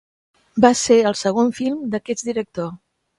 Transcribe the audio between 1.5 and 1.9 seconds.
film